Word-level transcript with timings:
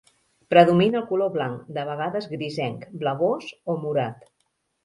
Predomina 0.53 0.97
el 0.99 1.05
color 1.11 1.29
blanc, 1.35 1.69
de 1.77 1.85
vegades 1.91 2.31
grisenc, 2.33 2.89
blavós 3.05 3.55
o 3.75 3.77
morat. 3.87 4.29